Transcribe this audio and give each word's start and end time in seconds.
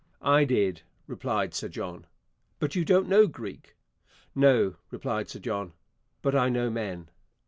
'I 0.23 0.45
did,' 0.45 0.81
replied 1.05 1.53
Sir 1.53 1.69
John. 1.69 2.07
'But 2.57 2.73
you 2.73 2.83
do 2.83 2.95
not 2.95 3.07
know 3.07 3.27
Greek.' 3.27 3.75
'No,' 4.33 4.77
replied 4.89 5.29
Sir 5.29 5.37
John, 5.37 5.73
'but 6.23 6.33
I 6.33 6.49
know 6.49 6.71
men.' 6.71 7.09